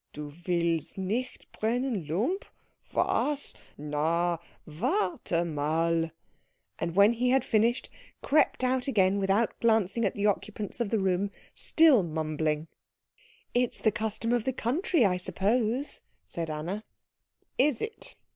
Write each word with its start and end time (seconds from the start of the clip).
"Du 0.13 0.33
willst 0.47 0.97
nicht, 0.97 1.51
brennen, 1.51 2.07
Lump? 2.07 2.45
Was? 2.91 3.53
Na, 3.77 4.39
warte 4.65 5.45
mal!" 5.45 6.09
And 6.79 6.95
when 6.95 7.13
he 7.13 7.29
had 7.29 7.45
finished, 7.45 7.87
crept 8.23 8.63
out 8.63 8.87
again 8.87 9.19
without 9.19 9.59
glancing 9.59 10.03
at 10.03 10.15
the 10.15 10.25
occupants 10.25 10.79
of 10.79 10.89
the 10.89 10.97
room, 10.97 11.29
still 11.53 12.01
mumbling. 12.01 12.67
"It's 13.53 13.77
the 13.77 13.91
custom 13.91 14.33
of 14.33 14.43
the 14.43 14.53
country, 14.53 15.05
I 15.05 15.17
suppose," 15.17 16.01
said 16.27 16.49
Anna. 16.49 16.83
"Is 17.59 17.79
it? 17.79 18.15